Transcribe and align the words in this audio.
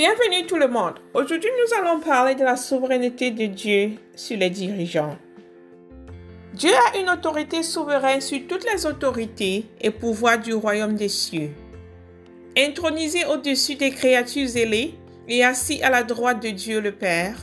Bienvenue 0.00 0.46
tout 0.46 0.56
le 0.56 0.66
monde. 0.66 0.94
Aujourd'hui, 1.12 1.50
nous 1.58 1.78
allons 1.78 2.00
parler 2.00 2.34
de 2.34 2.42
la 2.42 2.56
souveraineté 2.56 3.32
de 3.32 3.44
Dieu 3.44 3.98
sur 4.16 4.38
les 4.38 4.48
dirigeants. 4.48 5.18
Dieu 6.54 6.70
a 6.70 6.96
une 6.96 7.10
autorité 7.10 7.62
souveraine 7.62 8.22
sur 8.22 8.38
toutes 8.48 8.64
les 8.72 8.86
autorités 8.86 9.66
et 9.78 9.90
pouvoirs 9.90 10.38
du 10.38 10.54
royaume 10.54 10.94
des 10.94 11.10
cieux. 11.10 11.50
Intronisé 12.56 13.26
au-dessus 13.26 13.74
des 13.74 13.90
créatures 13.90 14.56
ailées 14.56 14.94
et 15.28 15.44
assis 15.44 15.82
à 15.82 15.90
la 15.90 16.02
droite 16.02 16.42
de 16.42 16.48
Dieu 16.48 16.80
le 16.80 16.92
Père, 16.92 17.36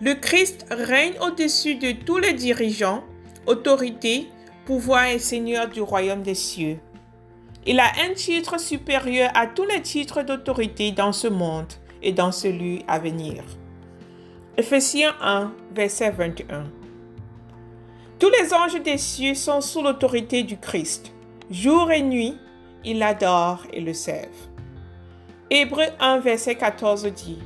le 0.00 0.14
Christ 0.14 0.66
règne 0.70 1.14
au-dessus 1.20 1.74
de 1.74 1.90
tous 1.90 2.18
les 2.18 2.34
dirigeants, 2.34 3.02
autorités, 3.48 4.28
pouvoirs 4.66 5.06
et 5.06 5.18
seigneurs 5.18 5.66
du 5.66 5.80
royaume 5.80 6.22
des 6.22 6.36
cieux. 6.36 6.78
Il 7.64 7.78
a 7.78 7.92
un 8.04 8.12
titre 8.14 8.58
supérieur 8.58 9.30
à 9.34 9.46
tous 9.46 9.64
les 9.64 9.82
titres 9.82 10.22
d'autorité 10.22 10.90
dans 10.90 11.12
ce 11.12 11.28
monde 11.28 11.72
et 12.02 12.12
dans 12.12 12.32
celui 12.32 12.84
à 12.88 12.98
venir. 12.98 13.44
Ephésiens 14.56 15.14
1, 15.20 15.52
verset 15.72 16.10
21. 16.10 16.64
Tous 18.18 18.30
les 18.30 18.52
anges 18.52 18.82
des 18.82 18.98
cieux 18.98 19.34
sont 19.34 19.60
sous 19.60 19.80
l'autorité 19.80 20.42
du 20.42 20.58
Christ. 20.58 21.12
Jour 21.50 21.92
et 21.92 22.02
nuit, 22.02 22.36
ils 22.84 22.98
l'adorent 22.98 23.66
et 23.72 23.80
le 23.80 23.94
servent. 23.94 24.48
Hébreu 25.48 25.84
1, 26.00 26.18
verset 26.18 26.56
14 26.56 27.06
dit 27.12 27.38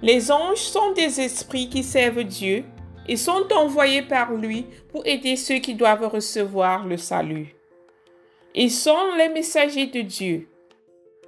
Les 0.00 0.32
anges 0.32 0.56
sont 0.56 0.92
des 0.92 1.20
esprits 1.20 1.68
qui 1.68 1.82
servent 1.82 2.24
Dieu 2.24 2.64
et 3.06 3.16
sont 3.16 3.46
envoyés 3.54 4.02
par 4.02 4.32
lui 4.32 4.64
pour 4.90 5.06
aider 5.06 5.36
ceux 5.36 5.58
qui 5.58 5.74
doivent 5.74 6.06
recevoir 6.06 6.86
le 6.86 6.96
salut. 6.96 7.54
Ils 8.54 8.70
sont 8.70 9.14
les 9.16 9.30
messagers 9.30 9.86
de 9.86 10.02
Dieu. 10.02 10.46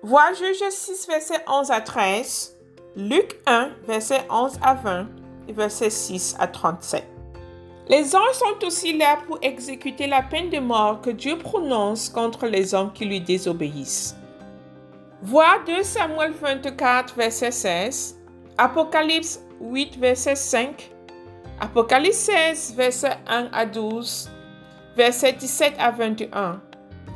Vois 0.03 0.35
Juge 0.35 0.69
6, 0.69 1.07
verset 1.09 1.43
11 1.49 1.71
à 1.71 1.81
13, 1.81 2.59
Luc 2.97 3.37
1, 3.47 3.71
verset 3.87 4.27
11 4.29 4.59
à 4.63 4.75
20 4.75 5.07
et 5.49 5.53
verset 5.55 5.89
6 5.89 6.37
à 6.39 6.47
37. 6.47 7.03
Les 7.89 8.15
anges 8.15 8.35
sont 8.35 8.67
aussi 8.67 8.99
là 8.99 9.17
pour 9.27 9.39
exécuter 9.41 10.07
la 10.07 10.21
peine 10.21 10.51
de 10.51 10.59
mort 10.59 11.01
que 11.01 11.09
Dieu 11.09 11.39
prononce 11.39 12.11
contre 12.11 12.47
les 12.47 12.75
hommes 12.75 12.93
qui 12.93 13.07
lui 13.07 13.23
désobéissent. 13.23 14.15
Vois 15.23 15.61
2 15.67 15.83
Samuel 15.83 16.33
24, 16.33 17.15
verset 17.15 17.53
16, 17.53 18.21
Apocalypse 18.59 19.41
8, 19.63 19.99
verset 19.99 20.37
5, 20.37 20.91
Apocalypse 21.59 22.19
16, 22.19 22.75
verset 22.77 23.17
1 23.27 23.49
à 23.51 23.65
12, 23.65 24.31
verset 24.95 25.33
17 25.33 25.75
à 25.79 25.91
21. 25.91 26.61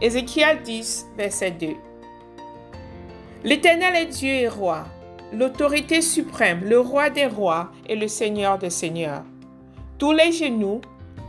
Ézéchiel 0.01 0.63
10, 0.63 1.09
verset 1.17 1.51
2. 1.51 1.75
L'Éternel 3.43 3.97
est 3.97 4.07
Dieu 4.07 4.33
et 4.33 4.49
roi, 4.49 4.85
l'autorité 5.33 6.03
suprême, 6.03 6.61
le 6.65 6.79
roi 6.79 7.11
des 7.11 7.27
rois 7.27 7.73
et 7.89 7.97
le 7.97 8.07
Seigneur 8.07 8.59
des 8.59 8.71
seigneurs. 8.71 9.25
Tous 9.99 10.13
les 10.13 10.31
genoux 10.31 10.81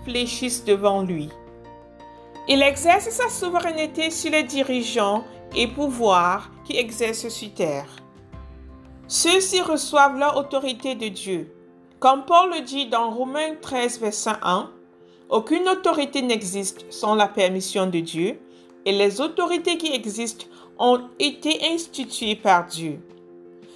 fléchissent 0.05 0.65
devant 0.65 1.01
lui. 1.01 1.29
Il 2.47 2.61
exerce 2.61 3.09
sa 3.09 3.27
souveraineté 3.29 4.11
sur 4.11 4.31
les 4.31 4.43
dirigeants 4.43 5.23
et 5.55 5.65
pouvoirs 5.65 6.51
qui 6.63 6.77
exercent 6.77 7.29
sur 7.29 7.51
terre. 7.51 7.89
Ceux-ci 9.07 9.61
reçoivent 9.61 10.19
leur 10.19 10.37
autorité 10.37 10.93
de 10.93 11.07
Dieu. 11.07 11.51
Comme 11.99 12.23
Paul 12.23 12.51
le 12.51 12.61
dit 12.61 12.85
dans 12.85 13.09
Romains 13.09 13.55
13, 13.59 13.99
verset 13.99 14.29
1, 14.43 14.69
aucune 15.29 15.67
autorité 15.67 16.21
n'existe 16.21 16.85
sans 16.91 17.15
la 17.15 17.27
permission 17.27 17.87
de 17.87 17.99
Dieu 17.99 18.39
et 18.89 18.91
les 18.91 19.21
autorités 19.21 19.77
qui 19.77 19.93
existent 19.93 20.47
ont 20.79 21.01
été 21.19 21.59
instituées 21.71 22.35
par 22.35 22.65
Dieu. 22.65 22.99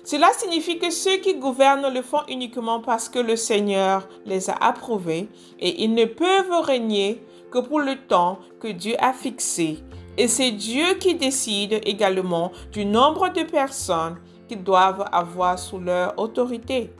Cela 0.03 0.27
signifie 0.33 0.79
que 0.79 0.89
ceux 0.89 1.17
qui 1.17 1.35
gouvernent 1.35 1.93
le 1.93 2.01
font 2.01 2.23
uniquement 2.27 2.79
parce 2.79 3.09
que 3.09 3.19
le 3.19 3.35
Seigneur 3.35 4.07
les 4.25 4.49
a 4.49 4.55
approuvés 4.55 5.29
et 5.59 5.83
ils 5.83 5.93
ne 5.93 6.05
peuvent 6.05 6.61
régner 6.63 7.21
que 7.51 7.59
pour 7.59 7.79
le 7.79 7.95
temps 8.07 8.39
que 8.59 8.69
Dieu 8.69 8.95
a 8.97 9.13
fixé. 9.13 9.83
Et 10.17 10.27
c'est 10.27 10.49
Dieu 10.49 10.95
qui 10.99 11.13
décide 11.13 11.79
également 11.85 12.51
du 12.71 12.83
nombre 12.83 13.29
de 13.29 13.43
personnes 13.43 14.17
qu'ils 14.47 14.63
doivent 14.63 15.05
avoir 15.11 15.59
sous 15.59 15.77
leur 15.77 16.17
autorité. 16.17 16.91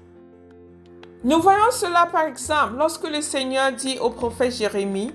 Nous 1.24 1.42
voyons 1.42 1.72
cela 1.72 2.06
par 2.12 2.26
exemple 2.28 2.76
lorsque 2.78 3.10
le 3.10 3.22
Seigneur 3.22 3.72
dit 3.72 3.98
au 3.98 4.12
prophète 4.12 4.54
Jérémie 4.54 5.12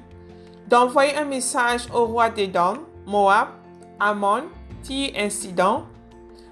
d'envoyer 0.66 1.16
un 1.16 1.24
message 1.24 1.86
au 1.94 2.04
roi 2.04 2.28
d'Édom, 2.28 2.87
Moab, 3.08 3.48
Ammon, 3.98 4.44
Tyr 4.82 5.12
incident, 5.16 5.86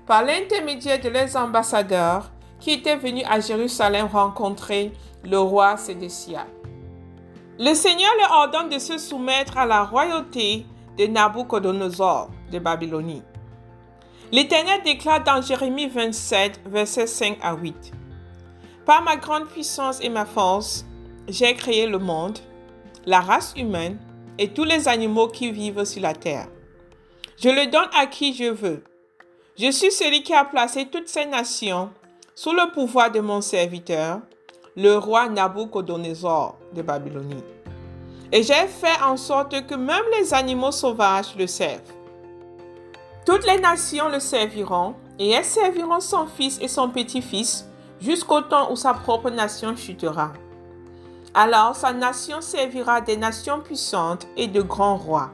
par 0.06 0.24
l'intermédiaire 0.24 0.98
de 0.98 1.10
leurs 1.10 1.36
ambassadeurs 1.36 2.30
qui 2.58 2.70
étaient 2.70 2.96
venus 2.96 3.24
à 3.28 3.40
Jérusalem 3.40 4.06
rencontrer 4.06 4.92
le 5.22 5.38
roi 5.38 5.76
Sédécia. 5.76 6.46
Le 7.58 7.74
Seigneur 7.74 8.10
leur 8.18 8.38
ordonne 8.38 8.70
de 8.70 8.78
se 8.78 8.96
soumettre 8.96 9.58
à 9.58 9.66
la 9.66 9.84
royauté 9.84 10.64
de 10.96 11.06
Nabucodonosor 11.06 12.30
de 12.50 12.58
Babylonie. 12.58 13.22
L'Éternel 14.32 14.80
déclare 14.82 15.22
dans 15.22 15.42
Jérémie 15.42 15.88
27, 15.88 16.62
versets 16.64 17.06
5 17.06 17.38
à 17.42 17.54
8. 17.54 17.92
Par 18.86 19.02
ma 19.02 19.16
grande 19.16 19.44
puissance 19.44 20.00
et 20.00 20.08
ma 20.08 20.24
force, 20.24 20.86
j'ai 21.28 21.52
créé 21.52 21.86
le 21.86 21.98
monde, 21.98 22.38
la 23.04 23.20
race 23.20 23.52
humaine 23.58 23.98
et 24.38 24.48
tous 24.48 24.64
les 24.64 24.88
animaux 24.88 25.28
qui 25.28 25.50
vivent 25.50 25.84
sur 25.84 26.02
la 26.02 26.14
terre. 26.14 26.48
Je 27.38 27.48
le 27.48 27.70
donne 27.70 27.88
à 27.96 28.06
qui 28.06 28.34
je 28.34 28.50
veux. 28.50 28.82
Je 29.58 29.70
suis 29.70 29.90
celui 29.90 30.22
qui 30.22 30.34
a 30.34 30.44
placé 30.44 30.86
toutes 30.86 31.08
ces 31.08 31.26
nations 31.26 31.90
sous 32.34 32.52
le 32.52 32.72
pouvoir 32.72 33.10
de 33.10 33.20
mon 33.20 33.40
serviteur, 33.40 34.20
le 34.76 34.96
roi 34.96 35.28
Nabucodonosor 35.28 36.58
de 36.74 36.82
Babylonie. 36.82 37.44
Et 38.32 38.42
j'ai 38.42 38.66
fait 38.66 39.02
en 39.04 39.16
sorte 39.16 39.66
que 39.66 39.74
même 39.74 40.04
les 40.18 40.34
animaux 40.34 40.72
sauvages 40.72 41.34
le 41.38 41.46
servent. 41.46 41.80
Toutes 43.24 43.46
les 43.46 43.58
nations 43.58 44.08
le 44.08 44.20
serviront, 44.20 44.94
et 45.18 45.30
elles 45.30 45.44
serviront 45.44 46.00
son 46.00 46.26
fils 46.26 46.58
et 46.60 46.68
son 46.68 46.90
petit-fils 46.90 47.66
jusqu'au 48.00 48.42
temps 48.42 48.70
où 48.70 48.76
sa 48.76 48.92
propre 48.92 49.30
nation 49.30 49.74
chutera. 49.74 50.32
Alors 51.38 51.76
sa 51.76 51.92
nation 51.92 52.40
servira 52.40 53.02
des 53.02 53.18
nations 53.18 53.60
puissantes 53.60 54.26
et 54.38 54.46
de 54.48 54.62
grands 54.62 54.96
rois. 54.96 55.28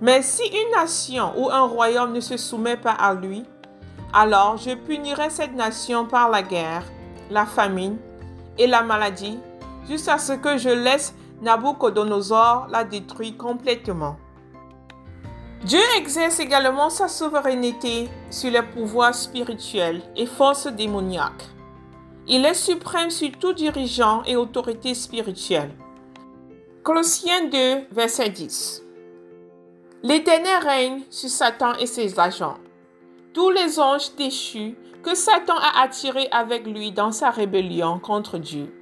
Mais 0.00 0.22
si 0.22 0.42
une 0.42 0.72
nation 0.72 1.32
ou 1.36 1.50
un 1.50 1.68
royaume 1.68 2.12
ne 2.12 2.18
se 2.18 2.36
soumet 2.36 2.76
pas 2.76 2.90
à 2.90 3.14
lui, 3.14 3.44
alors 4.12 4.56
je 4.56 4.74
punirai 4.74 5.30
cette 5.30 5.54
nation 5.54 6.04
par 6.04 6.30
la 6.30 6.42
guerre, 6.42 6.82
la 7.30 7.46
famine 7.46 7.96
et 8.58 8.66
la 8.66 8.82
maladie, 8.82 9.38
jusqu'à 9.88 10.18
ce 10.18 10.32
que 10.32 10.58
je 10.58 10.70
laisse 10.70 11.14
Nabucodonosor 11.42 12.66
la 12.68 12.82
détruire 12.82 13.36
complètement. 13.36 14.16
Dieu 15.62 15.78
exerce 15.96 16.40
également 16.40 16.90
sa 16.90 17.06
souveraineté 17.06 18.08
sur 18.30 18.50
les 18.50 18.62
pouvoirs 18.62 19.14
spirituels 19.14 20.02
et 20.16 20.26
forces 20.26 20.66
démoniaques. 20.66 21.53
Il 22.26 22.46
est 22.46 22.54
suprême 22.54 23.10
sur 23.10 23.30
tout 23.38 23.52
dirigeant 23.52 24.22
et 24.24 24.34
autorité 24.34 24.94
spirituelle. 24.94 25.70
Colossiens 26.82 27.48
2, 27.48 27.86
verset 27.92 28.30
10. 28.30 28.82
L'Éternel 30.02 30.62
règne 30.62 31.02
sur 31.10 31.28
Satan 31.28 31.74
et 31.74 31.86
ses 31.86 32.18
agents, 32.18 32.56
tous 33.34 33.50
les 33.50 33.78
anges 33.78 34.14
déchus 34.16 34.74
que 35.02 35.14
Satan 35.14 35.56
a 35.56 35.82
attirés 35.82 36.28
avec 36.30 36.66
lui 36.66 36.92
dans 36.92 37.12
sa 37.12 37.28
rébellion 37.28 37.98
contre 37.98 38.38
Dieu. 38.38 38.72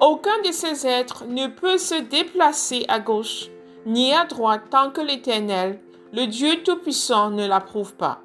Aucun 0.00 0.42
de 0.44 0.50
ces 0.50 0.84
êtres 0.84 1.24
ne 1.26 1.46
peut 1.46 1.78
se 1.78 1.94
déplacer 1.94 2.84
à 2.88 2.98
gauche 2.98 3.50
ni 3.86 4.12
à 4.12 4.24
droite 4.24 4.64
tant 4.68 4.90
que 4.90 5.00
l'Éternel, 5.00 5.80
le 6.12 6.26
Dieu 6.26 6.62
Tout-Puissant, 6.64 7.30
ne 7.30 7.46
l'approuve 7.46 7.94
pas. 7.94 8.20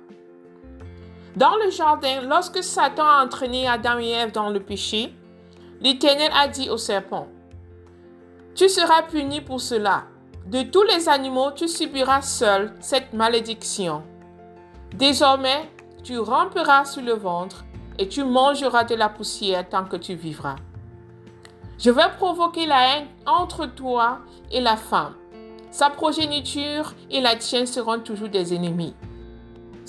Dans 1.36 1.56
le 1.64 1.72
jardin, 1.72 2.22
lorsque 2.22 2.62
Satan 2.62 3.08
a 3.08 3.24
entraîné 3.24 3.68
Adam 3.68 4.00
et 4.00 4.10
Ève 4.10 4.32
dans 4.32 4.50
le 4.50 4.60
péché, 4.60 5.14
l'Éternel 5.80 6.32
a 6.36 6.48
dit 6.48 6.70
au 6.70 6.78
serpent, 6.78 7.28
Tu 8.54 8.68
seras 8.68 9.04
puni 9.04 9.40
pour 9.40 9.62
cela. 9.62 10.04
De 10.48 10.64
tous 10.64 10.84
les 10.84 11.08
animaux, 11.08 11.52
tu 11.52 11.70
subiras 11.70 12.22
seul 12.22 12.74
cette 12.82 13.14
malédiction. 13.14 14.04
Désormais, 14.96 15.70
tu 16.04 16.20
ramperas 16.20 16.84
sur 16.84 17.02
le 17.02 17.14
ventre 17.14 17.64
et 17.98 18.10
tu 18.10 18.26
mangeras 18.26 18.84
de 18.84 18.96
la 18.96 19.08
poussière 19.08 19.70
tant 19.70 19.86
que 19.86 19.96
tu 19.96 20.16
vivras. 20.16 20.58
Je 21.78 21.92
vais 21.92 22.10
provoquer 22.18 22.66
la 22.66 22.98
haine 22.98 23.08
entre 23.26 23.68
toi 23.68 24.20
et 24.52 24.60
la 24.60 24.76
femme. 24.76 25.14
Sa 25.72 25.90
progéniture 25.90 26.94
et 27.10 27.22
la 27.22 27.36
tienne 27.36 27.66
seront 27.66 28.00
toujours 28.00 28.30
des 28.30 28.54
ennemis. 28.54 28.94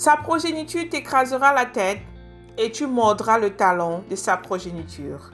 Sa 0.03 0.17
progéniture 0.17 0.89
t'écrasera 0.89 1.53
la 1.53 1.65
tête 1.65 2.01
et 2.57 2.69
tu 2.73 2.87
mordras 2.87 3.37
le 3.37 3.55
talon 3.55 4.03
de 4.09 4.17
sa 4.17 4.35
progéniture. 4.35 5.31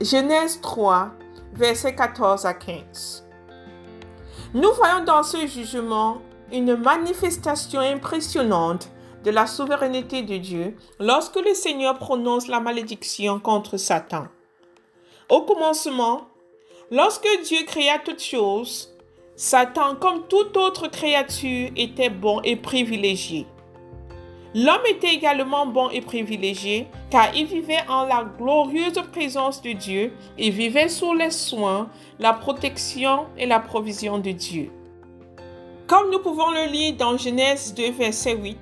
Genèse 0.00 0.60
3, 0.60 1.10
versets 1.54 1.96
14 1.96 2.46
à 2.46 2.54
15. 2.54 3.26
Nous 4.54 4.72
voyons 4.74 5.02
dans 5.02 5.24
ce 5.24 5.44
jugement 5.48 6.18
une 6.52 6.76
manifestation 6.76 7.80
impressionnante 7.80 8.88
de 9.24 9.32
la 9.32 9.48
souveraineté 9.48 10.22
de 10.22 10.36
Dieu 10.36 10.76
lorsque 11.00 11.44
le 11.44 11.52
Seigneur 11.54 11.98
prononce 11.98 12.46
la 12.46 12.60
malédiction 12.60 13.40
contre 13.40 13.78
Satan. 13.78 14.28
Au 15.28 15.42
commencement, 15.42 16.28
lorsque 16.92 17.26
Dieu 17.42 17.64
créa 17.66 17.98
toutes 17.98 18.22
choses, 18.22 18.96
Satan, 19.34 19.96
comme 19.96 20.28
toute 20.28 20.56
autre 20.56 20.86
créature, 20.86 21.72
était 21.74 22.10
bon 22.10 22.40
et 22.44 22.54
privilégié. 22.54 23.48
L'homme 24.54 24.86
était 24.88 25.12
également 25.12 25.66
bon 25.66 25.90
et 25.90 26.00
privilégié 26.00 26.88
car 27.10 27.34
il 27.34 27.46
vivait 27.46 27.86
en 27.88 28.06
la 28.06 28.24
glorieuse 28.38 29.02
présence 29.12 29.60
de 29.60 29.72
Dieu 29.72 30.12
et 30.38 30.48
vivait 30.48 30.88
sous 30.88 31.12
les 31.12 31.30
soins, 31.30 31.90
la 32.18 32.32
protection 32.32 33.26
et 33.36 33.46
la 33.46 33.60
provision 33.60 34.18
de 34.18 34.30
Dieu. 34.30 34.70
Comme 35.86 36.10
nous 36.10 36.20
pouvons 36.20 36.50
le 36.50 36.70
lire 36.70 36.96
dans 36.96 37.16
Genèse 37.18 37.74
2, 37.74 37.90
verset 37.92 38.36
8, 38.36 38.56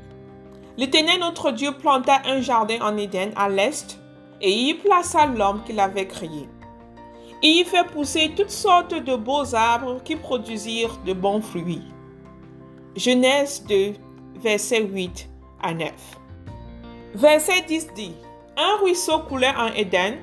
L'Éternel 0.77 1.21
notre 1.21 1.53
Dieu 1.53 1.73
planta 1.73 2.21
un 2.27 2.41
jardin 2.41 2.79
en 2.83 2.97
Éden 2.97 3.31
à 3.37 3.49
l'est 3.49 3.99
et 4.41 4.51
y 4.51 4.75
plaça 4.75 5.27
l'homme 5.27 5.63
qu'il 5.65 5.81
avait 5.81 6.07
créé. 6.07 6.49
Il 7.43 7.61
y 7.61 7.65
fait 7.65 7.87
pousser 7.87 8.33
toutes 8.37 8.51
sortes 8.51 8.95
de 8.95 9.17
beaux 9.17 9.55
arbres 9.55 10.03
qui 10.03 10.17
produisirent 10.17 10.99
de 11.07 11.13
bons 11.13 11.41
fruits. 11.41 11.83
Genèse 12.97 13.65
2, 13.69 13.93
verset 14.41 14.83
8 14.83 15.31
à 15.63 15.75
9. 15.75 15.93
Verset 17.15 17.63
10 17.67 17.89
dit, 17.95 18.15
Un 18.57 18.77
ruisseau 18.83 19.21
coulait 19.21 19.55
en 19.57 19.69
Éden 19.69 20.19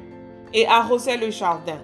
et 0.54 0.68
arrosait 0.68 1.18
le 1.18 1.32
jardin. 1.32 1.80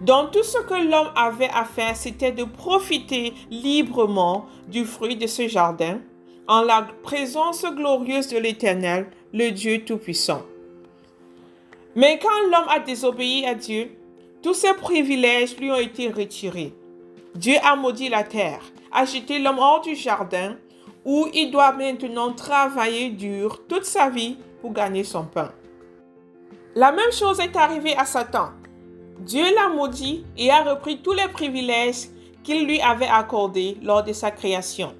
Donc 0.00 0.32
tout 0.32 0.42
ce 0.42 0.58
que 0.58 0.74
l'homme 0.74 1.12
avait 1.14 1.50
à 1.54 1.64
faire, 1.64 1.96
c'était 1.96 2.32
de 2.32 2.44
profiter 2.44 3.32
librement 3.50 4.46
du 4.68 4.84
fruit 4.84 5.16
de 5.16 5.26
ce 5.26 5.46
jardin 5.46 6.00
en 6.48 6.62
la 6.62 6.86
présence 7.02 7.64
glorieuse 7.64 8.28
de 8.28 8.38
l'Éternel, 8.38 9.06
le 9.32 9.50
Dieu 9.50 9.84
Tout-Puissant. 9.84 10.42
Mais 11.94 12.18
quand 12.18 12.50
l'homme 12.50 12.68
a 12.68 12.80
désobéi 12.80 13.46
à 13.46 13.54
Dieu, 13.54 13.92
tous 14.42 14.54
ses 14.54 14.74
privilèges 14.74 15.56
lui 15.58 15.70
ont 15.70 15.76
été 15.76 16.10
retirés. 16.10 16.74
Dieu 17.34 17.54
a 17.62 17.76
maudit 17.76 18.08
la 18.08 18.24
terre, 18.24 18.60
a 18.90 19.04
jeté 19.04 19.38
l'homme 19.38 19.58
hors 19.58 19.82
du 19.82 19.94
jardin 19.94 20.56
où 21.04 21.28
il 21.34 21.50
doit 21.50 21.72
maintenant 21.72 22.32
travailler 22.32 23.10
dur 23.10 23.62
toute 23.68 23.84
sa 23.84 24.08
vie 24.08 24.36
pour 24.60 24.72
gagner 24.72 25.04
son 25.04 25.24
pain. 25.24 25.52
La 26.74 26.92
même 26.92 27.12
chose 27.12 27.40
est 27.40 27.56
arrivée 27.56 27.96
à 27.96 28.04
Satan. 28.04 28.50
Dieu 29.18 29.44
l'a 29.54 29.68
maudit 29.68 30.24
et 30.36 30.50
a 30.50 30.62
repris 30.62 30.98
tous 31.02 31.12
les 31.12 31.28
privilèges 31.28 32.08
qu'il 32.42 32.66
lui 32.66 32.80
avait 32.80 33.06
accordés 33.06 33.76
lors 33.82 34.02
de 34.02 34.12
sa 34.12 34.30
création. 34.30 34.94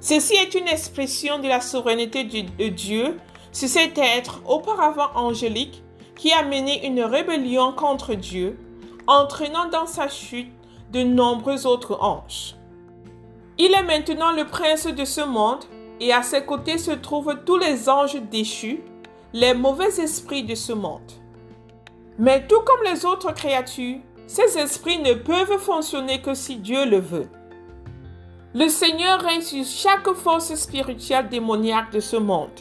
Ceci 0.00 0.34
est 0.34 0.54
une 0.54 0.68
expression 0.68 1.38
de 1.38 1.48
la 1.48 1.60
souveraineté 1.60 2.24
de 2.24 2.68
Dieu 2.68 3.16
sur 3.50 3.68
cet 3.68 3.98
être 3.98 4.42
auparavant 4.46 5.10
angélique 5.14 5.82
qui 6.14 6.32
a 6.32 6.42
mené 6.42 6.86
une 6.86 7.02
rébellion 7.02 7.72
contre 7.72 8.14
Dieu, 8.14 8.58
entraînant 9.06 9.68
dans 9.70 9.86
sa 9.86 10.08
chute 10.08 10.52
de 10.92 11.02
nombreux 11.02 11.66
autres 11.66 11.98
anges. 12.02 12.57
Il 13.60 13.74
est 13.74 13.82
maintenant 13.82 14.30
le 14.30 14.44
prince 14.44 14.86
de 14.86 15.04
ce 15.04 15.20
monde 15.20 15.64
et 15.98 16.12
à 16.12 16.22
ses 16.22 16.44
côtés 16.44 16.78
se 16.78 16.92
trouvent 16.92 17.38
tous 17.44 17.58
les 17.58 17.88
anges 17.88 18.14
déchus, 18.30 18.84
les 19.32 19.52
mauvais 19.52 20.00
esprits 20.00 20.44
de 20.44 20.54
ce 20.54 20.72
monde. 20.72 21.10
Mais 22.18 22.46
tout 22.46 22.60
comme 22.60 22.84
les 22.84 23.04
autres 23.04 23.34
créatures, 23.34 23.98
ces 24.28 24.58
esprits 24.58 25.00
ne 25.00 25.14
peuvent 25.14 25.58
fonctionner 25.58 26.22
que 26.22 26.34
si 26.34 26.56
Dieu 26.56 26.84
le 26.84 26.98
veut. 26.98 27.28
Le 28.54 28.68
Seigneur 28.68 29.20
règne 29.20 29.40
sur 29.40 29.64
chaque 29.64 30.12
force 30.14 30.54
spirituelle 30.54 31.28
démoniaque 31.28 31.90
de 31.92 32.00
ce 32.00 32.16
monde. 32.16 32.60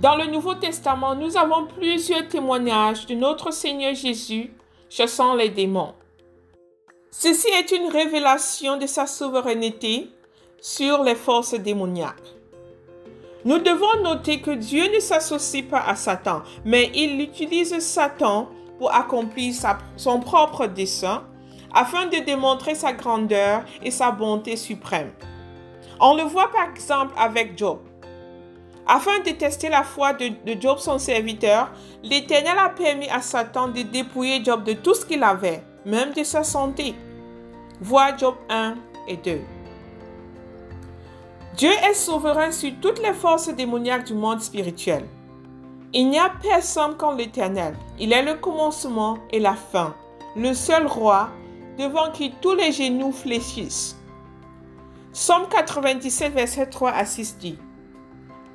Dans 0.00 0.16
le 0.16 0.26
Nouveau 0.26 0.54
Testament, 0.54 1.14
nous 1.14 1.36
avons 1.36 1.66
plusieurs 1.66 2.26
témoignages 2.28 3.06
de 3.06 3.14
notre 3.14 3.52
Seigneur 3.52 3.94
Jésus 3.94 4.52
chassant 4.88 5.34
les 5.34 5.50
démons. 5.50 5.94
Ceci 7.14 7.48
est 7.48 7.70
une 7.72 7.88
révélation 7.88 8.78
de 8.78 8.86
sa 8.86 9.06
souveraineté 9.06 10.08
sur 10.62 11.02
les 11.02 11.14
forces 11.14 11.52
démoniaques. 11.52 12.34
Nous 13.44 13.58
devons 13.58 14.02
noter 14.02 14.40
que 14.40 14.52
Dieu 14.52 14.84
ne 14.92 14.98
s'associe 14.98 15.62
pas 15.62 15.82
à 15.86 15.94
Satan, 15.94 16.40
mais 16.64 16.90
il 16.94 17.20
utilise 17.20 17.78
Satan 17.80 18.48
pour 18.78 18.94
accomplir 18.94 19.54
son 19.96 20.20
propre 20.20 20.66
dessein 20.66 21.22
afin 21.74 22.06
de 22.06 22.16
démontrer 22.16 22.74
sa 22.74 22.94
grandeur 22.94 23.62
et 23.82 23.90
sa 23.90 24.10
bonté 24.10 24.56
suprême. 24.56 25.12
On 26.00 26.16
le 26.16 26.22
voit 26.22 26.50
par 26.50 26.70
exemple 26.70 27.12
avec 27.18 27.58
Job. 27.58 27.80
Afin 28.86 29.20
de 29.20 29.30
tester 29.32 29.68
la 29.68 29.82
foi 29.82 30.14
de, 30.14 30.32
Job, 30.58 30.78
son 30.78 30.98
serviteur, 30.98 31.70
l'Éternel 32.02 32.56
a 32.58 32.70
permis 32.70 33.10
à 33.10 33.20
Satan 33.20 33.68
de 33.68 33.82
dépouiller 33.82 34.42
Job 34.42 34.64
de 34.64 34.72
tout 34.72 34.94
ce 34.94 35.04
qu'il 35.04 35.22
avait, 35.22 35.62
même 35.84 36.12
de 36.12 36.22
sa 36.22 36.44
santé. 36.44 36.94
Vois 37.80 38.16
Job 38.16 38.34
1 38.48 38.74
et 39.08 39.16
2. 39.16 39.40
Dieu 41.56 41.70
est 41.70 41.94
souverain 41.94 42.50
sur 42.50 42.72
toutes 42.80 43.02
les 43.02 43.12
forces 43.12 43.48
démoniaques 43.48 44.06
du 44.06 44.14
monde 44.14 44.40
spirituel. 44.40 45.04
Il 45.92 46.08
n'y 46.08 46.18
a 46.18 46.32
personne 46.40 46.96
comme 46.96 47.18
l'Éternel. 47.18 47.76
Il 47.98 48.12
est 48.12 48.22
le 48.22 48.34
commencement 48.34 49.18
et 49.30 49.40
la 49.40 49.54
fin, 49.54 49.94
le 50.36 50.54
seul 50.54 50.86
roi 50.86 51.28
devant 51.78 52.10
qui 52.10 52.32
tous 52.40 52.54
les 52.54 52.72
genoux 52.72 53.12
fléchissent. 53.12 53.98
Somme 55.12 55.46
97, 55.50 56.32
verset 56.32 56.66
3 56.66 56.90
à 56.90 57.04
6 57.04 57.36
dit 57.38 57.58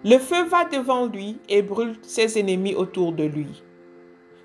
Le 0.03 0.17
feu 0.17 0.45
va 0.45 0.65
devant 0.65 1.05
lui 1.05 1.37
et 1.47 1.61
brûle 1.61 1.97
ses 2.01 2.39
ennemis 2.39 2.73
autour 2.73 3.11
de 3.11 3.23
lui. 3.23 3.63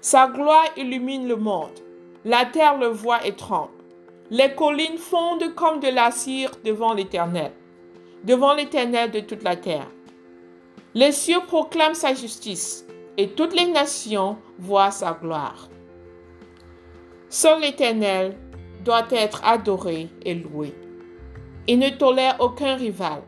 Sa 0.03 0.27
gloire 0.29 0.67
illumine 0.77 1.27
le 1.27 1.37
monde. 1.37 1.81
La 2.25 2.45
terre 2.45 2.79
le 2.79 2.87
voit 2.87 3.27
et 3.27 3.35
tremble. 3.35 3.73
Les 4.31 4.55
collines 4.55 4.97
fondent 4.97 5.55
comme 5.57 5.81
de 5.81 5.89
la 5.89 6.13
cire 6.13 6.53
devant 6.65 6.95
l'Éternel, 6.95 7.51
devant 8.23 8.55
l'Éternel 8.55 9.11
de 9.11 9.19
toute 9.19 9.43
la 9.43 9.57
terre. 9.57 9.89
Les 10.95 11.11
cieux 11.11 11.41
proclament 11.49 11.95
sa 11.95 12.15
justice 12.15 12.87
et 13.17 13.31
toutes 13.31 13.55
les 13.55 13.67
nations 13.67 14.37
voient 14.59 14.93
sa 14.93 15.19
gloire. 15.21 15.69
Seul 17.29 17.61
l'Éternel 17.61 18.37
doit 18.85 19.09
être 19.11 19.43
adoré 19.45 20.09
et 20.25 20.35
loué. 20.35 20.75
Il 21.67 21.81
ne 21.81 21.91
tolère 21.91 22.37
aucun 22.39 22.77
rival. 22.77 23.23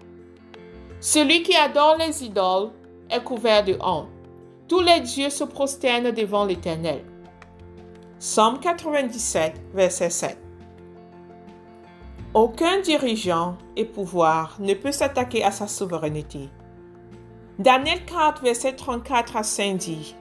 Celui 1.00 1.42
qui 1.42 1.56
adore 1.56 1.96
les 1.98 2.22
idoles 2.24 2.70
est 3.10 3.24
couvert 3.24 3.64
de 3.64 3.76
honte. 3.80 4.08
Tous 4.68 4.80
les 4.80 5.00
dieux 5.00 5.30
se 5.30 5.44
prosternent 5.44 6.12
devant 6.12 6.44
l'Éternel. 6.44 7.04
Somme 8.26 8.58
97, 8.58 9.52
verset 9.74 10.08
7. 10.08 10.38
Aucun 12.32 12.80
dirigeant 12.80 13.58
et 13.76 13.84
pouvoir 13.84 14.56
ne 14.60 14.72
peut 14.72 14.92
s'attaquer 14.92 15.44
à 15.44 15.50
sa 15.50 15.68
souveraineté. 15.68 16.48
Daniel 17.58 18.02
4, 18.06 18.42
verset 18.42 18.76
34 18.76 19.36
à 19.36 19.42
5 19.42 19.76
dit 19.76 20.16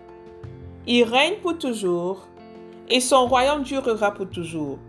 Il 0.85 1.05
règne 1.05 1.37
pour 1.41 1.57
toujours 1.57 2.27
et 2.89 2.99
son 2.99 3.25
royaume 3.25 3.63
durera 3.63 4.13
pour 4.13 4.29
toujours. 4.29 4.79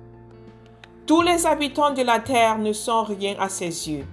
Tous 1.07 1.23
les 1.23 1.47
habitants 1.47 1.95
de 1.95 2.03
la 2.03 2.19
terre 2.19 2.59
ne 2.59 2.73
sont 2.73 3.05
rien 3.05 3.37
à 3.39 3.49
ses 3.49 3.93
yeux. 3.93 4.07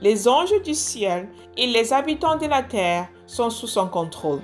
Les 0.00 0.26
anges 0.26 0.60
du 0.64 0.74
ciel 0.74 1.28
et 1.56 1.68
les 1.68 1.92
habitants 1.92 2.38
de 2.38 2.46
la 2.46 2.64
terre 2.64 3.06
sont 3.24 3.50
sous 3.50 3.68
son 3.68 3.86
contrôle. 3.86 4.42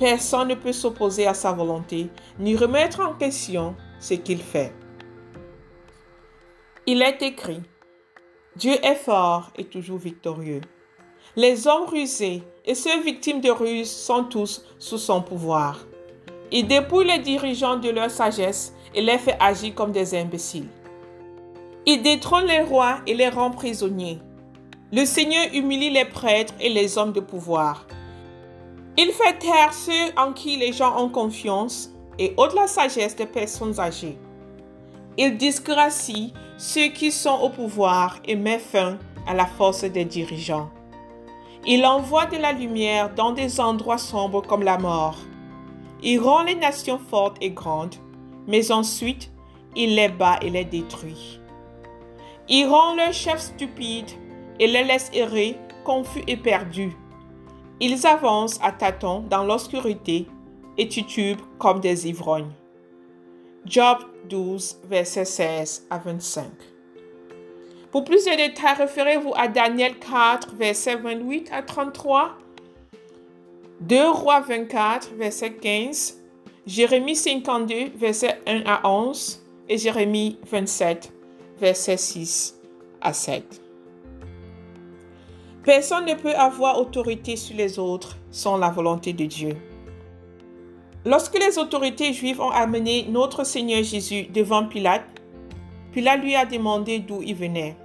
Personne 0.00 0.48
ne 0.48 0.54
peut 0.54 0.72
s'opposer 0.72 1.26
à 1.26 1.34
sa 1.34 1.52
volonté 1.52 2.08
ni 2.38 2.56
remettre 2.56 3.00
en 3.00 3.12
question 3.12 3.76
ce 4.00 4.14
qu'il 4.14 4.40
fait. 4.40 4.72
Il 6.86 7.02
est 7.02 7.20
écrit, 7.20 7.60
Dieu 8.56 8.72
est 8.82 8.94
fort 8.94 9.50
et 9.56 9.66
toujours 9.66 9.98
victorieux. 9.98 10.62
Les 11.36 11.66
hommes 11.68 11.84
rusés 11.84 12.42
et 12.64 12.74
ceux 12.74 13.02
victimes 13.02 13.42
de 13.42 13.50
ruses 13.50 13.90
sont 13.90 14.24
tous 14.24 14.64
sous 14.78 14.96
son 14.96 15.20
pouvoir. 15.20 15.86
Il 16.50 16.66
dépouille 16.66 17.06
les 17.06 17.18
dirigeants 17.18 17.76
de 17.76 17.90
leur 17.90 18.10
sagesse 18.10 18.74
et 18.94 19.02
les 19.02 19.18
fait 19.18 19.36
agir 19.38 19.74
comme 19.74 19.92
des 19.92 20.14
imbéciles. 20.18 20.68
Il 21.84 22.00
détrône 22.00 22.46
les 22.46 22.62
rois 22.62 23.00
et 23.06 23.12
les 23.12 23.28
rend 23.28 23.50
prisonniers. 23.50 24.18
Le 24.92 25.04
Seigneur 25.04 25.44
humilie 25.52 25.90
les 25.90 26.06
prêtres 26.06 26.54
et 26.58 26.70
les 26.70 26.96
hommes 26.96 27.12
de 27.12 27.20
pouvoir. 27.20 27.86
Il 29.02 29.12
fait 29.12 29.38
taire 29.38 29.72
ceux 29.72 30.12
en 30.18 30.34
qui 30.34 30.58
les 30.58 30.74
gens 30.74 31.02
ont 31.02 31.08
confiance 31.08 31.90
et 32.18 32.34
ôte 32.36 32.52
la 32.52 32.66
sagesse 32.66 33.16
des 33.16 33.24
personnes 33.24 33.80
âgées. 33.80 34.18
Il 35.16 35.38
disgracie 35.38 36.34
ceux 36.58 36.88
qui 36.88 37.10
sont 37.10 37.40
au 37.40 37.48
pouvoir 37.48 38.18
et 38.26 38.36
met 38.36 38.58
fin 38.58 38.98
à 39.26 39.32
la 39.32 39.46
force 39.46 39.84
des 39.84 40.04
dirigeants. 40.04 40.68
Il 41.64 41.86
envoie 41.86 42.26
de 42.26 42.36
la 42.36 42.52
lumière 42.52 43.14
dans 43.14 43.32
des 43.32 43.58
endroits 43.58 43.96
sombres 43.96 44.42
comme 44.42 44.64
la 44.64 44.76
mort. 44.76 45.16
Il 46.02 46.20
rend 46.20 46.42
les 46.42 46.56
nations 46.56 47.00
fortes 47.08 47.38
et 47.40 47.52
grandes, 47.52 47.96
mais 48.46 48.70
ensuite 48.70 49.30
il 49.76 49.94
les 49.94 50.10
bat 50.10 50.38
et 50.42 50.50
les 50.50 50.66
détruit. 50.66 51.40
Il 52.50 52.66
rend 52.66 52.96
leurs 52.96 53.14
chefs 53.14 53.54
stupides 53.56 54.10
et 54.58 54.66
les 54.66 54.84
laisse 54.84 55.10
errer 55.14 55.56
confus 55.86 56.22
et 56.26 56.36
perdus. 56.36 56.94
Ils 57.80 58.06
avancent 58.06 58.58
à 58.62 58.72
tâtons 58.72 59.20
dans 59.20 59.44
l'obscurité 59.44 60.26
et 60.76 60.86
titubent 60.86 61.40
comme 61.58 61.80
des 61.80 62.06
ivrognes. 62.08 62.52
Job 63.64 63.98
12, 64.28 64.80
versets 64.84 65.24
16 65.24 65.86
à 65.88 65.98
25. 65.98 66.44
Pour 67.90 68.04
plus 68.04 68.24
de 68.24 68.36
détails, 68.36 68.76
référez-vous 68.76 69.32
à 69.34 69.48
Daniel 69.48 69.98
4, 69.98 70.54
versets 70.54 70.96
28 70.96 71.48
à 71.52 71.62
33, 71.62 72.36
2 73.80 74.10
Rois 74.10 74.40
24, 74.40 75.14
verset 75.16 75.54
15, 75.54 76.20
Jérémie 76.66 77.16
52, 77.16 77.92
verset 77.96 78.40
1 78.46 78.62
à 78.66 78.86
11 78.88 79.42
et 79.68 79.78
Jérémie 79.78 80.38
27, 80.50 81.12
verset 81.58 81.96
6 81.96 82.60
à 83.00 83.12
7. 83.14 83.69
Personne 85.64 86.06
ne 86.06 86.14
peut 86.14 86.34
avoir 86.34 86.78
autorité 86.78 87.36
sur 87.36 87.54
les 87.54 87.78
autres 87.78 88.16
sans 88.30 88.56
la 88.56 88.70
volonté 88.70 89.12
de 89.12 89.26
Dieu. 89.26 89.56
Lorsque 91.04 91.38
les 91.38 91.58
autorités 91.58 92.14
juives 92.14 92.40
ont 92.40 92.50
amené 92.50 93.06
notre 93.10 93.44
Seigneur 93.44 93.82
Jésus 93.82 94.24
devant 94.32 94.66
Pilate, 94.66 95.04
Pilate 95.92 96.22
lui 96.22 96.34
a 96.34 96.46
demandé 96.46 96.98
d'où 97.00 97.20
il 97.22 97.34
venait. 97.34 97.76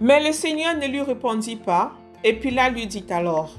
Mais 0.00 0.24
le 0.24 0.32
Seigneur 0.32 0.76
ne 0.76 0.86
lui 0.86 1.00
répondit 1.00 1.56
pas, 1.56 1.92
et 2.22 2.32
Pilate 2.32 2.74
lui 2.74 2.86
dit 2.86 3.04
alors, 3.10 3.50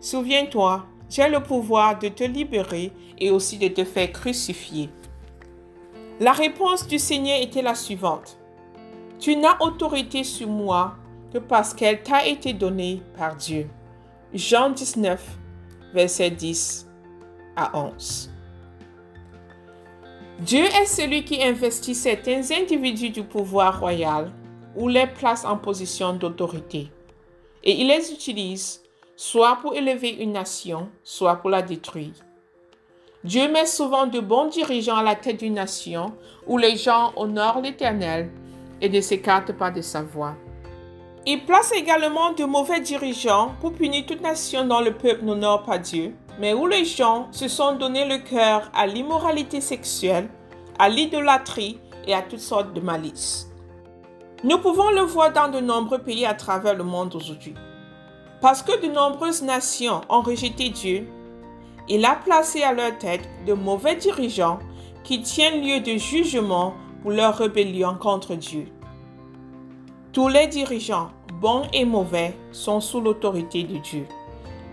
Souviens-toi, 0.00 0.86
j'ai 1.10 1.28
le 1.28 1.42
pouvoir 1.42 1.98
de 1.98 2.08
te 2.08 2.24
libérer 2.24 2.92
et 3.18 3.30
aussi 3.30 3.58
de 3.58 3.68
te 3.68 3.84
faire 3.84 4.10
crucifier. 4.10 4.88
La 6.18 6.32
réponse 6.32 6.86
du 6.86 6.98
Seigneur 6.98 7.40
était 7.40 7.62
la 7.62 7.74
suivante. 7.74 8.38
Tu 9.18 9.36
n'as 9.36 9.58
autorité 9.60 10.24
sur 10.24 10.48
moi 10.48 10.94
que 11.32 11.38
parce 11.38 11.74
qu'elle 11.74 12.02
t'a 12.02 12.26
été 12.26 12.52
donnée 12.52 13.02
par 13.16 13.36
Dieu. 13.36 13.68
Jean 14.32 14.70
19, 14.70 15.22
verset 15.92 16.30
10 16.30 16.88
à 17.56 17.76
11. 17.76 18.30
Dieu 20.40 20.64
est 20.64 20.86
celui 20.86 21.24
qui 21.24 21.42
investit 21.42 21.94
certains 21.94 22.42
individus 22.50 23.10
du 23.10 23.22
pouvoir 23.22 23.78
royal 23.80 24.32
ou 24.74 24.88
les 24.88 25.06
place 25.06 25.44
en 25.44 25.56
position 25.56 26.14
d'autorité. 26.14 26.90
Et 27.62 27.80
il 27.80 27.88
les 27.88 28.10
utilise 28.12 28.82
soit 29.16 29.58
pour 29.60 29.74
élever 29.74 30.10
une 30.10 30.32
nation, 30.32 30.88
soit 31.02 31.36
pour 31.36 31.50
la 31.50 31.60
détruire. 31.60 32.14
Dieu 33.22 33.50
met 33.50 33.66
souvent 33.66 34.06
de 34.06 34.18
bons 34.18 34.46
dirigeants 34.46 34.96
à 34.96 35.02
la 35.02 35.14
tête 35.14 35.40
d'une 35.40 35.54
nation 35.54 36.14
où 36.46 36.56
les 36.56 36.78
gens 36.78 37.12
honorent 37.16 37.60
l'Éternel 37.60 38.30
et 38.80 38.88
ne 38.88 39.00
s'écartent 39.02 39.52
pas 39.52 39.70
de 39.70 39.82
sa 39.82 40.00
voix. 40.00 40.36
Il 41.26 41.44
place 41.44 41.72
également 41.72 42.32
de 42.32 42.44
mauvais 42.44 42.80
dirigeants 42.80 43.54
pour 43.60 43.74
punir 43.74 44.06
toute 44.06 44.22
nation 44.22 44.66
dont 44.66 44.80
le 44.80 44.94
peuple 44.94 45.24
n'honore 45.24 45.64
pas 45.64 45.76
Dieu, 45.76 46.14
mais 46.38 46.54
où 46.54 46.66
les 46.66 46.86
gens 46.86 47.28
se 47.30 47.46
sont 47.46 47.76
donné 47.76 48.06
le 48.06 48.18
cœur 48.18 48.70
à 48.74 48.86
l'immoralité 48.86 49.60
sexuelle, 49.60 50.30
à 50.78 50.88
l'idolâtrie 50.88 51.78
et 52.06 52.14
à 52.14 52.22
toutes 52.22 52.40
sortes 52.40 52.72
de 52.72 52.80
malices. 52.80 53.50
Nous 54.44 54.56
pouvons 54.58 54.88
le 54.88 55.02
voir 55.02 55.30
dans 55.30 55.48
de 55.48 55.60
nombreux 55.60 55.98
pays 55.98 56.24
à 56.24 56.32
travers 56.32 56.74
le 56.74 56.84
monde 56.84 57.14
aujourd'hui. 57.14 57.54
Parce 58.40 58.62
que 58.62 58.80
de 58.80 58.90
nombreuses 58.90 59.42
nations 59.42 60.00
ont 60.08 60.22
rejeté 60.22 60.70
Dieu, 60.70 61.06
il 61.86 62.02
a 62.06 62.16
placé 62.16 62.62
à 62.62 62.72
leur 62.72 62.96
tête 62.96 63.28
de 63.46 63.52
mauvais 63.52 63.96
dirigeants 63.96 64.58
qui 65.04 65.20
tiennent 65.20 65.60
lieu 65.60 65.80
de 65.80 65.98
jugement 65.98 66.72
pour 67.02 67.10
leur 67.10 67.36
rébellion 67.36 67.96
contre 68.00 68.34
Dieu. 68.36 68.68
Tous 70.12 70.26
les 70.26 70.48
dirigeants, 70.48 71.12
bons 71.40 71.68
et 71.72 71.84
mauvais, 71.84 72.34
sont 72.50 72.80
sous 72.80 73.00
l'autorité 73.00 73.62
de 73.62 73.76
Dieu. 73.76 74.06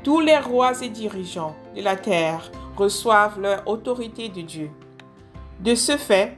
Tous 0.03 0.19
les 0.19 0.39
rois 0.39 0.81
et 0.81 0.89
dirigeants 0.89 1.55
de 1.75 1.81
la 1.83 1.95
terre 1.95 2.51
reçoivent 2.75 3.39
leur 3.39 3.67
autorité 3.67 4.29
de 4.29 4.41
Dieu. 4.41 4.71
De 5.59 5.75
ce 5.75 5.95
fait, 5.95 6.35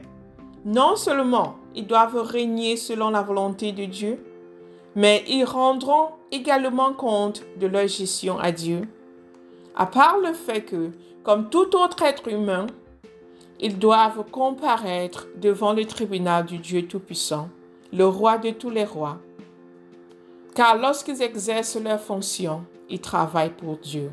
non 0.66 0.96
seulement 0.96 1.56
ils 1.74 1.86
doivent 1.86 2.20
régner 2.20 2.76
selon 2.76 3.08
la 3.08 3.22
volonté 3.22 3.72
de 3.72 3.86
Dieu, 3.86 4.22
mais 4.94 5.24
ils 5.26 5.44
rendront 5.44 6.10
également 6.30 6.92
compte 6.92 7.42
de 7.58 7.66
leur 7.66 7.88
gestion 7.88 8.38
à 8.38 8.52
Dieu, 8.52 8.82
à 9.76 9.86
part 9.86 10.18
le 10.18 10.34
fait 10.34 10.60
que, 10.60 10.90
comme 11.22 11.48
tout 11.48 11.74
autre 11.74 12.02
être 12.02 12.28
humain, 12.28 12.66
ils 13.60 13.78
doivent 13.78 14.24
comparaître 14.30 15.26
devant 15.36 15.72
le 15.72 15.86
tribunal 15.86 16.44
du 16.44 16.58
Dieu 16.58 16.86
Tout-Puissant, 16.86 17.48
le 17.92 18.06
roi 18.06 18.38
de 18.38 18.50
tous 18.50 18.70
les 18.70 18.84
rois. 18.84 19.18
Car 20.54 20.76
lorsqu'ils 20.76 21.22
exercent 21.22 21.80
leur 21.80 22.00
fonction, 22.00 22.64
ils 22.88 23.00
travaillent 23.00 23.54
pour 23.56 23.78
Dieu. 23.78 24.10